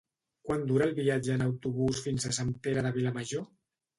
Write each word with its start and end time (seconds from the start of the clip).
Quant 0.45 0.63
dura 0.71 0.85
el 0.89 0.93
viatge 0.99 1.35
en 1.35 1.43
autobús 1.47 2.01
fins 2.05 2.25
a 2.25 2.33
Sant 2.39 2.51
Pere 2.65 2.85
de 2.87 2.95
Vilamajor? 2.99 3.45